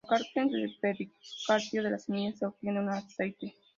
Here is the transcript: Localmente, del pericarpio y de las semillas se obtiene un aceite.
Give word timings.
Localmente, 0.09 0.57
del 0.57 0.75
pericarpio 0.81 1.81
y 1.81 1.83
de 1.83 1.91
las 1.91 2.05
semillas 2.05 2.39
se 2.39 2.47
obtiene 2.47 2.79
un 2.79 2.89
aceite. 2.89 3.53